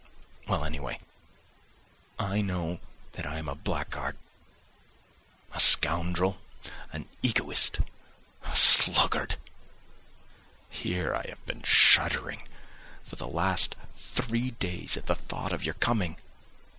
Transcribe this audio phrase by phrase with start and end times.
[0.47, 0.99] Well, anyway,
[2.17, 2.79] I know
[3.11, 4.17] that I am a blackguard,
[5.53, 6.39] a scoundrel,
[6.91, 7.79] an egoist,
[8.41, 9.35] a sluggard.
[10.71, 12.41] Here I have been shuddering
[13.03, 16.17] for the last three days at the thought of your coming.